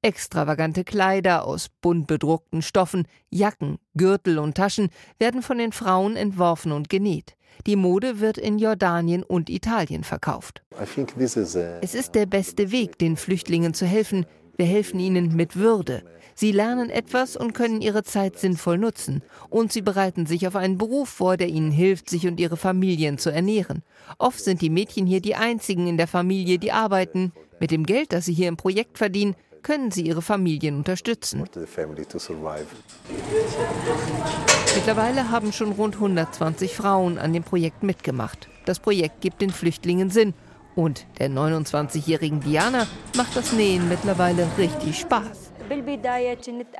Extravagante 0.02 0.84
Kleider 0.84 1.46
aus 1.46 1.70
bunt 1.80 2.06
bedruckten 2.06 2.60
Stoffen, 2.60 3.08
Jacken, 3.30 3.78
Gürtel 3.94 4.38
und 4.38 4.54
Taschen 4.54 4.90
werden 5.18 5.40
von 5.40 5.56
den 5.56 5.72
Frauen 5.72 6.14
entworfen 6.16 6.72
und 6.72 6.90
genäht. 6.90 7.36
Die 7.66 7.76
Mode 7.76 8.20
wird 8.20 8.36
in 8.36 8.58
Jordanien 8.58 9.22
und 9.22 9.48
Italien 9.48 10.04
verkauft. 10.04 10.62
Es 11.80 11.94
ist 11.94 12.14
der 12.14 12.26
beste 12.26 12.70
Weg, 12.70 12.98
den 12.98 13.16
Flüchtlingen 13.16 13.72
zu 13.72 13.86
helfen. 13.86 14.26
Wir 14.58 14.66
helfen 14.66 15.00
ihnen 15.00 15.34
mit 15.34 15.56
Würde. 15.56 16.02
Sie 16.34 16.52
lernen 16.52 16.90
etwas 16.90 17.36
und 17.36 17.52
können 17.52 17.80
ihre 17.80 18.02
Zeit 18.02 18.38
sinnvoll 18.38 18.78
nutzen. 18.78 19.22
Und 19.50 19.72
sie 19.72 19.82
bereiten 19.82 20.26
sich 20.26 20.46
auf 20.46 20.56
einen 20.56 20.78
Beruf 20.78 21.08
vor, 21.08 21.36
der 21.36 21.48
ihnen 21.48 21.70
hilft, 21.70 22.10
sich 22.10 22.26
und 22.26 22.40
ihre 22.40 22.56
Familien 22.56 23.18
zu 23.18 23.30
ernähren. 23.30 23.82
Oft 24.18 24.42
sind 24.42 24.60
die 24.60 24.70
Mädchen 24.70 25.06
hier 25.06 25.20
die 25.20 25.36
einzigen 25.36 25.86
in 25.86 25.96
der 25.96 26.08
Familie, 26.08 26.58
die 26.58 26.72
arbeiten. 26.72 27.32
Mit 27.60 27.70
dem 27.70 27.86
Geld, 27.86 28.12
das 28.12 28.24
sie 28.24 28.34
hier 28.34 28.48
im 28.48 28.56
Projekt 28.56 28.98
verdienen, 28.98 29.36
können 29.62 29.90
sie 29.90 30.02
ihre 30.02 30.22
Familien 30.22 30.76
unterstützen. 30.76 31.44
Mittlerweile 34.74 35.30
haben 35.30 35.52
schon 35.52 35.72
rund 35.72 35.94
120 35.94 36.74
Frauen 36.74 37.18
an 37.18 37.32
dem 37.32 37.42
Projekt 37.42 37.82
mitgemacht. 37.82 38.48
Das 38.66 38.78
Projekt 38.78 39.20
gibt 39.20 39.40
den 39.40 39.50
Flüchtlingen 39.50 40.10
Sinn. 40.10 40.34
Und 40.76 41.06
der 41.18 41.30
29-jährigen 41.30 42.40
Diana 42.40 42.86
macht 43.16 43.36
das 43.36 43.52
Nähen 43.52 43.88
mittlerweile 43.88 44.48
richtig 44.58 44.98
Spaß. 44.98 45.43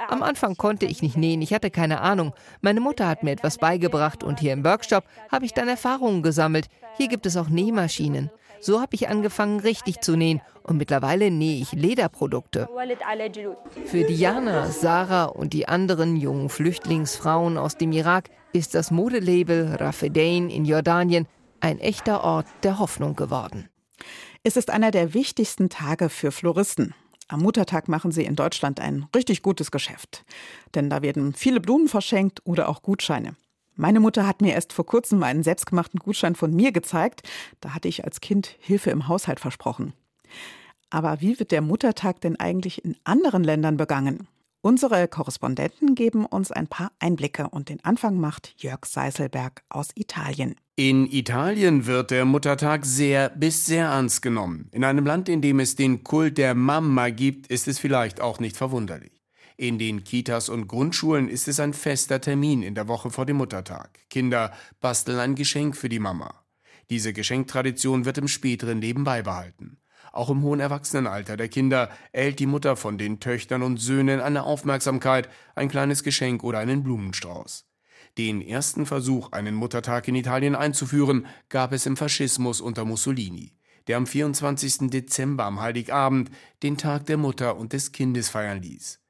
Am 0.09 0.23
Anfang 0.23 0.57
konnte 0.57 0.87
ich 0.87 1.03
nicht 1.03 1.17
nähen, 1.17 1.43
ich 1.43 1.53
hatte 1.53 1.71
keine 1.71 2.01
Ahnung. 2.01 2.35
Meine 2.61 2.81
Mutter 2.81 3.09
hat 3.09 3.23
mir 3.23 3.33
etwas 3.33 3.59
beigebracht 3.59 4.23
und 4.23 4.41
hier 4.41 4.53
im 4.53 4.65
Workshop 4.65 5.05
habe 5.31 5.45
ich 5.45 5.53
dann 5.53 5.69
Erfahrungen 5.69 6.23
gesammelt. 6.23 6.67
Hier 6.97 7.09
gibt 7.09 7.27
es 7.27 7.37
auch 7.37 7.49
Nähmaschinen. 7.49 8.31
So 8.61 8.81
habe 8.81 8.95
ich 8.95 9.09
angefangen, 9.09 9.61
richtig 9.61 10.01
zu 10.01 10.17
nähen 10.17 10.41
und 10.63 10.79
mittlerweile 10.79 11.31
nähe 11.31 11.61
ich 11.61 11.73
Lederprodukte. 11.73 12.69
Für 13.85 14.05
Diana, 14.05 14.71
Sarah 14.71 15.25
und 15.25 15.53
die 15.53 15.69
anderen 15.69 16.17
jungen 16.17 16.49
Flüchtlingsfrauen 16.49 17.59
aus 17.59 17.77
dem 17.77 17.93
Irak 17.93 18.31
ist 18.53 18.75
das 18.75 18.91
Modelabel 18.91 19.77
Rafedain 19.79 20.49
in 20.49 20.65
Jordanien 20.65 21.27
ein 21.61 21.79
echter 21.79 22.25
Ort 22.25 22.47
der 22.63 22.79
Hoffnung 22.79 23.17
geworden. 23.17 23.69
Es 24.43 24.57
ist 24.57 24.71
einer 24.71 24.91
der 24.91 25.15
wichtigsten 25.15 25.69
Tage 25.69 26.09
für 26.09 26.31
Floristen. 26.31 26.95
Am 27.35 27.41
Muttertag 27.41 27.89
machen 27.89 28.13
sie 28.13 28.25
in 28.25 28.37
Deutschland 28.37 28.79
ein 28.79 29.07
richtig 29.13 29.43
gutes 29.43 29.73
Geschäft. 29.73 30.25
Denn 30.77 30.89
da 30.89 31.03
werden 31.03 31.33
viele 31.33 31.59
Blumen 31.59 31.89
verschenkt 31.89 32.41
oder 32.45 32.69
auch 32.69 32.81
Gutscheine. 32.81 33.35
Meine 33.75 33.99
Mutter 33.99 34.25
hat 34.25 34.41
mir 34.41 34.53
erst 34.53 34.73
vor 34.73 34.87
kurzem 34.87 35.21
einen 35.25 35.43
selbstgemachten 35.43 35.99
Gutschein 35.99 36.37
von 36.37 36.55
mir 36.55 36.71
gezeigt. 36.71 37.29
Da 37.61 37.75
hatte 37.75 37.89
ich 37.89 38.05
als 38.05 38.21
Kind 38.21 38.55
Hilfe 38.61 38.91
im 38.91 39.09
Haushalt 39.09 39.41
versprochen. 39.41 39.95
Aber 40.91 41.21
wie 41.23 41.41
wird 41.41 41.51
der 41.51 41.61
Muttertag 41.61 42.21
denn 42.21 42.39
eigentlich 42.39 42.85
in 42.85 42.95
anderen 43.03 43.43
Ländern 43.43 43.79
begangen? 43.79 44.29
Unsere 44.67 45.09
Korrespondenten 45.09 45.95
geben 45.95 46.25
uns 46.25 46.51
ein 46.51 46.69
paar 46.69 46.91
Einblicke 46.99 47.51
und 47.51 47.69
den 47.69 47.85
Anfang 47.85 48.19
macht 48.19 48.55
Jörg 48.57 48.87
Seiselberg 48.87 49.63
aus 49.69 49.89
Italien. 49.95 50.55
In 50.75 51.05
Italien 51.05 51.85
wird 51.85 52.11
der 52.11 52.25
Muttertag 52.25 52.87
sehr 52.87 53.29
bis 53.29 53.67
sehr 53.67 53.89
ernst 53.89 54.23
genommen. 54.23 54.71
In 54.73 54.83
einem 54.83 55.05
Land, 55.05 55.29
in 55.29 55.43
dem 55.43 55.61
es 55.61 55.77
den 55.77 56.03
Kult 56.03 56.39
der 56.39 56.55
Mama 56.55 57.11
gibt, 57.11 57.49
ist 57.49 57.69
es 57.69 57.79
vielleicht 57.79 58.23
auch 58.23 58.41
nicht 58.41 58.57
verwunderlich. 58.57 59.21
In 59.59 59.79
den 59.79 60.03
Kitas 60.03 60.49
und 60.49 60.67
Grundschulen 60.67 61.29
ist 61.29 61.47
es 61.47 61.61
ein 61.61 61.75
fester 61.75 62.23
Termin 62.23 62.63
in 62.63 62.75
der 62.75 62.89
Woche 62.89 63.11
vor 63.11 63.27
dem 63.27 63.37
Muttertag. 63.37 63.99
Kinder 64.09 64.51
basteln 64.81 65.19
ein 65.19 65.35
Geschenk 65.35 65.77
für 65.77 65.91
die 65.91 65.99
Mama. 65.99 66.43
Diese 66.89 67.13
Geschenktradition 67.13 68.07
wird 68.07 68.17
im 68.17 68.29
späteren 68.29 68.81
Leben 68.81 69.05
beibehalten. 69.05 69.74
Auch 70.15 70.31
im 70.31 70.43
hohen 70.43 70.61
Erwachsenenalter 70.61 71.37
der 71.37 71.49
Kinder 71.49 71.91
erhält 72.13 72.39
die 72.39 72.47
Mutter 72.47 72.77
von 72.77 72.99
den 72.99 73.19
Töchtern 73.19 73.65
und 73.65 73.79
Söhnen 73.79 74.21
eine 74.21 74.45
Aufmerksamkeit, 74.45 75.29
ein 75.57 75.69
kleines 75.69 76.05
Geschenk 76.05 76.45
oder 76.45 76.61
einen 76.61 76.85
Blumenstrauß. 76.85 77.67
Den 78.17 78.41
ersten 78.41 78.87
Versuch, 78.87 79.33
einen 79.33 79.57
Muttertag 79.57 80.07
in 80.07 80.15
Italien 80.15 80.55
einzuführen, 80.55 81.27
gab 81.49 81.73
es 81.73 81.85
im 81.87 81.97
Faschismus 81.97 82.61
unter 82.61 82.85
Mussolini, 82.85 83.55
der 83.89 83.97
am 83.97 84.07
24. 84.07 84.89
Dezember 84.89 85.47
am 85.47 85.61
Heiligabend 85.61 86.31
den 86.63 86.77
Tag 86.79 87.07
der 87.07 87.17
Mutter 87.17 87.57
und 87.57 87.73
des 87.73 87.91
Kindes 87.91 88.29
feiern 88.29 88.63
ließ. 88.63 89.01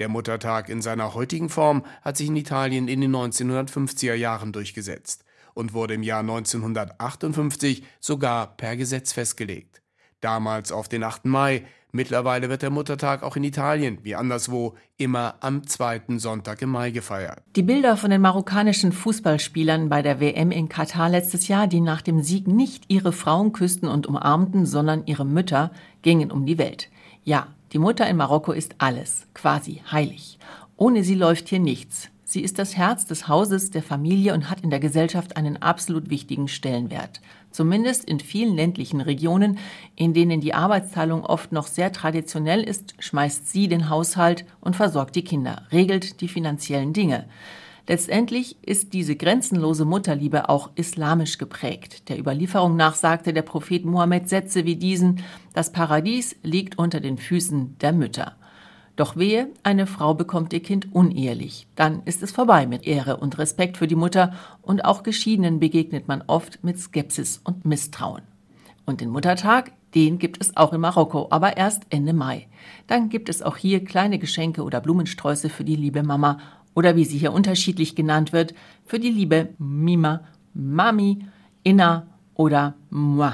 Der 0.00 0.08
Muttertag 0.08 0.70
in 0.70 0.82
seiner 0.82 1.14
heutigen 1.14 1.50
Form 1.50 1.86
hat 2.02 2.16
sich 2.16 2.26
in 2.26 2.36
Italien 2.36 2.88
in 2.88 3.00
den 3.00 3.14
1950er 3.14 4.14
Jahren 4.14 4.50
durchgesetzt 4.50 5.24
und 5.54 5.72
wurde 5.72 5.94
im 5.94 6.02
Jahr 6.02 6.20
1958 6.20 7.84
sogar 8.00 8.56
per 8.56 8.76
Gesetz 8.76 9.12
festgelegt 9.12 9.77
damals 10.20 10.72
auf 10.72 10.88
den 10.88 11.04
8. 11.04 11.26
Mai. 11.26 11.64
Mittlerweile 11.90 12.50
wird 12.50 12.60
der 12.60 12.70
Muttertag 12.70 13.22
auch 13.22 13.36
in 13.36 13.44
Italien, 13.44 13.98
wie 14.02 14.14
anderswo, 14.14 14.74
immer 14.98 15.36
am 15.40 15.66
zweiten 15.66 16.18
Sonntag 16.18 16.60
im 16.60 16.68
Mai 16.70 16.90
gefeiert. 16.90 17.42
Die 17.56 17.62
Bilder 17.62 17.96
von 17.96 18.10
den 18.10 18.20
marokkanischen 18.20 18.92
Fußballspielern 18.92 19.88
bei 19.88 20.02
der 20.02 20.20
WM 20.20 20.50
in 20.50 20.68
Katar 20.68 21.08
letztes 21.08 21.48
Jahr, 21.48 21.66
die 21.66 21.80
nach 21.80 22.02
dem 22.02 22.22
Sieg 22.22 22.46
nicht 22.46 22.84
ihre 22.88 23.12
Frauen 23.12 23.52
küssten 23.52 23.88
und 23.88 24.06
umarmten, 24.06 24.66
sondern 24.66 25.06
ihre 25.06 25.24
Mütter, 25.24 25.70
gingen 26.02 26.30
um 26.30 26.44
die 26.44 26.58
Welt. 26.58 26.90
Ja, 27.24 27.46
die 27.72 27.78
Mutter 27.78 28.06
in 28.06 28.16
Marokko 28.16 28.52
ist 28.52 28.74
alles, 28.78 29.26
quasi 29.32 29.82
heilig. 29.90 30.38
Ohne 30.76 31.04
sie 31.04 31.14
läuft 31.14 31.48
hier 31.48 31.58
nichts. 31.58 32.10
Sie 32.24 32.42
ist 32.42 32.58
das 32.58 32.76
Herz 32.76 33.06
des 33.06 33.26
Hauses, 33.28 33.70
der 33.70 33.82
Familie 33.82 34.34
und 34.34 34.50
hat 34.50 34.60
in 34.60 34.68
der 34.68 34.80
Gesellschaft 34.80 35.38
einen 35.38 35.56
absolut 35.56 36.10
wichtigen 36.10 36.46
Stellenwert. 36.46 37.22
Zumindest 37.58 38.04
in 38.04 38.20
vielen 38.20 38.54
ländlichen 38.54 39.00
Regionen, 39.00 39.58
in 39.96 40.14
denen 40.14 40.40
die 40.40 40.54
Arbeitsteilung 40.54 41.24
oft 41.24 41.50
noch 41.50 41.66
sehr 41.66 41.90
traditionell 41.90 42.62
ist, 42.62 42.94
schmeißt 43.00 43.48
sie 43.48 43.66
den 43.66 43.90
Haushalt 43.90 44.44
und 44.60 44.76
versorgt 44.76 45.16
die 45.16 45.24
Kinder, 45.24 45.66
regelt 45.72 46.20
die 46.20 46.28
finanziellen 46.28 46.92
Dinge. 46.92 47.24
Letztendlich 47.88 48.58
ist 48.62 48.92
diese 48.92 49.16
grenzenlose 49.16 49.84
Mutterliebe 49.84 50.48
auch 50.48 50.70
islamisch 50.76 51.36
geprägt. 51.36 52.08
Der 52.08 52.20
Überlieferung 52.20 52.76
nach 52.76 52.94
sagte 52.94 53.32
der 53.32 53.42
Prophet 53.42 53.84
Mohammed 53.84 54.28
Sätze 54.28 54.64
wie 54.64 54.76
diesen, 54.76 55.24
das 55.52 55.72
Paradies 55.72 56.36
liegt 56.44 56.78
unter 56.78 57.00
den 57.00 57.18
Füßen 57.18 57.76
der 57.80 57.92
Mütter. 57.92 58.36
Doch 58.98 59.14
wehe, 59.14 59.52
eine 59.62 59.86
Frau 59.86 60.12
bekommt 60.14 60.52
ihr 60.52 60.60
Kind 60.60 60.92
unehelich. 60.92 61.68
Dann 61.76 62.02
ist 62.04 62.20
es 62.24 62.32
vorbei 62.32 62.66
mit 62.66 62.84
Ehre 62.84 63.18
und 63.18 63.38
Respekt 63.38 63.76
für 63.76 63.86
die 63.86 63.94
Mutter 63.94 64.32
und 64.60 64.84
auch 64.84 65.04
Geschiedenen 65.04 65.60
begegnet 65.60 66.08
man 66.08 66.24
oft 66.26 66.64
mit 66.64 66.80
Skepsis 66.80 67.40
und 67.44 67.64
Misstrauen. 67.64 68.22
Und 68.86 69.00
den 69.00 69.10
Muttertag, 69.10 69.70
den 69.94 70.18
gibt 70.18 70.42
es 70.42 70.56
auch 70.56 70.72
in 70.72 70.80
Marokko, 70.80 71.28
aber 71.30 71.56
erst 71.56 71.84
Ende 71.90 72.12
Mai. 72.12 72.48
Dann 72.88 73.08
gibt 73.08 73.28
es 73.28 73.40
auch 73.40 73.56
hier 73.56 73.84
kleine 73.84 74.18
Geschenke 74.18 74.64
oder 74.64 74.80
Blumensträuße 74.80 75.48
für 75.48 75.62
die 75.62 75.76
liebe 75.76 76.02
Mama 76.02 76.38
oder 76.74 76.96
wie 76.96 77.04
sie 77.04 77.18
hier 77.18 77.32
unterschiedlich 77.32 77.94
genannt 77.94 78.32
wird, 78.32 78.52
für 78.84 78.98
die 78.98 79.10
liebe 79.10 79.50
Mima, 79.58 80.22
Mami, 80.54 81.24
Inna 81.62 82.08
oder 82.34 82.74
Moi. 82.90 83.30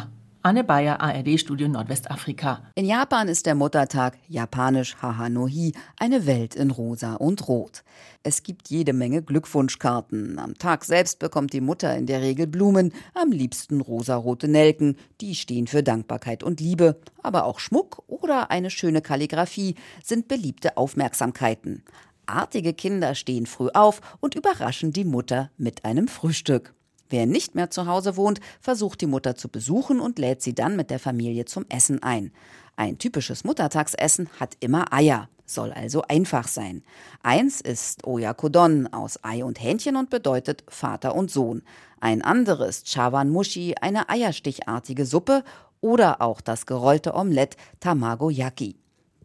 Anne 0.46 0.62
Bayer, 0.62 1.00
ARD-Studio 1.00 1.68
Nordwestafrika. 1.68 2.64
In 2.74 2.84
Japan 2.84 3.28
ist 3.28 3.46
der 3.46 3.54
Muttertag, 3.54 4.18
japanisch 4.28 4.94
Hahanohi, 5.00 5.72
eine 5.96 6.26
Welt 6.26 6.54
in 6.54 6.70
Rosa 6.70 7.14
und 7.14 7.48
Rot. 7.48 7.82
Es 8.22 8.42
gibt 8.42 8.68
jede 8.68 8.92
Menge 8.92 9.22
Glückwunschkarten. 9.22 10.38
Am 10.38 10.58
Tag 10.58 10.84
selbst 10.84 11.18
bekommt 11.18 11.54
die 11.54 11.62
Mutter 11.62 11.96
in 11.96 12.04
der 12.04 12.20
Regel 12.20 12.46
Blumen, 12.46 12.92
am 13.14 13.32
liebsten 13.32 13.80
rosarote 13.80 14.46
Nelken. 14.46 14.98
Die 15.22 15.34
stehen 15.34 15.66
für 15.66 15.82
Dankbarkeit 15.82 16.42
und 16.42 16.60
Liebe. 16.60 17.00
Aber 17.22 17.46
auch 17.46 17.58
Schmuck 17.58 18.02
oder 18.06 18.50
eine 18.50 18.68
schöne 18.68 19.00
Kalligraphie 19.00 19.76
sind 20.02 20.28
beliebte 20.28 20.76
Aufmerksamkeiten. 20.76 21.84
Artige 22.26 22.74
Kinder 22.74 23.14
stehen 23.14 23.46
früh 23.46 23.70
auf 23.72 24.02
und 24.20 24.34
überraschen 24.34 24.92
die 24.92 25.04
Mutter 25.04 25.50
mit 25.56 25.86
einem 25.86 26.06
Frühstück. 26.06 26.74
Wer 27.14 27.26
nicht 27.26 27.54
mehr 27.54 27.70
zu 27.70 27.86
Hause 27.86 28.16
wohnt, 28.16 28.40
versucht 28.60 29.00
die 29.00 29.06
Mutter 29.06 29.36
zu 29.36 29.48
besuchen 29.48 30.00
und 30.00 30.18
lädt 30.18 30.42
sie 30.42 30.52
dann 30.52 30.74
mit 30.74 30.90
der 30.90 30.98
Familie 30.98 31.44
zum 31.44 31.64
Essen 31.68 32.02
ein. 32.02 32.32
Ein 32.74 32.98
typisches 32.98 33.44
Muttertagsessen 33.44 34.28
hat 34.40 34.56
immer 34.58 34.92
Eier, 34.92 35.28
soll 35.46 35.72
also 35.72 36.02
einfach 36.08 36.48
sein. 36.48 36.82
Eins 37.22 37.60
ist 37.60 38.04
Oyakodon 38.04 38.88
aus 38.88 39.20
Ei 39.22 39.44
und 39.44 39.62
Hähnchen 39.62 39.94
und 39.94 40.10
bedeutet 40.10 40.64
Vater 40.66 41.14
und 41.14 41.30
Sohn. 41.30 41.62
Ein 42.00 42.20
anderes 42.20 42.82
Chawan 42.82 43.30
Mushi, 43.30 43.76
eine 43.80 44.08
eierstichartige 44.08 45.06
Suppe 45.06 45.44
oder 45.80 46.20
auch 46.20 46.40
das 46.40 46.66
gerollte 46.66 47.14
Omelett 47.14 47.56
Tamago 47.78 48.28
Yaki. 48.28 48.74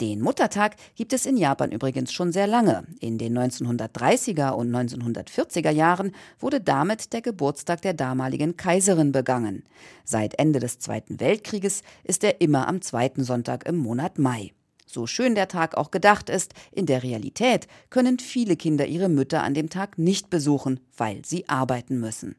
Den 0.01 0.22
Muttertag 0.22 0.77
gibt 0.96 1.12
es 1.12 1.25
in 1.25 1.36
Japan 1.36 1.74
übrigens 1.74 2.13
schon 2.13 2.32
sehr 2.32 2.48
lange. 2.48 2.86
In 3.01 3.18
den 3.18 3.38
1930er 3.38 4.51
und 4.51 4.74
1940er 4.74 5.72
Jahren 5.72 6.13
wurde 6.39 6.62
damit 6.62 7.12
der 7.12 7.22
Geburtstag 7.22 7.82
der 7.82 7.94
damaligen 7.94 8.56
Kaiserin 8.56 9.12
begangen. 9.12 9.63
Seit 10.06 10.39
Ende 10.39 10.60
des 10.60 10.79
Zweiten 10.79 11.20
Weltkrieges 11.20 11.84
ist 12.06 12.24
er 12.24 12.39
immer 12.39 12.70
am 12.70 12.82
zweiten 12.82 13.25
Sonntag 13.25 13.65
im 13.65 13.75
Monat 13.75 14.20
Mai. 14.20 14.53
So 14.86 15.06
schön 15.06 15.36
der 15.36 15.50
Tag 15.50 15.75
auch 15.75 15.91
gedacht 15.91 16.29
ist, 16.29 16.53
in 16.72 16.86
der 16.86 17.03
Realität 17.03 17.68
können 17.89 18.20
viele 18.20 18.56
Kinder 18.56 18.88
ihre 18.88 19.10
Mütter 19.10 19.44
an 19.44 19.53
dem 19.53 19.70
Tag 19.70 19.98
nicht 19.98 20.29
besuchen, 20.29 20.79
weil 20.96 21.25
sie 21.25 21.48
arbeiten 21.50 22.00
müssen. 22.00 22.36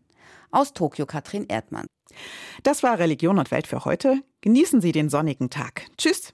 Aus 0.51 0.73
Tokio 0.73 1.05
Katrin 1.05 1.47
Erdmann. 1.47 1.87
Das 2.63 2.83
war 2.83 2.99
Religion 2.99 3.39
und 3.39 3.51
Welt 3.51 3.67
für 3.67 3.85
heute. 3.85 4.23
Genießen 4.41 4.81
Sie 4.81 4.93
den 4.93 5.11
sonnigen 5.11 5.51
Tag. 5.51 5.87
Tschüss. 5.97 6.33